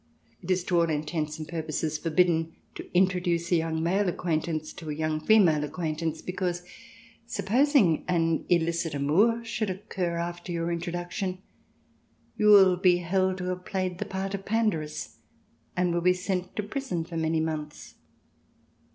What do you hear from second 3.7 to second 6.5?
male acquaintance to a young female acquaintance; be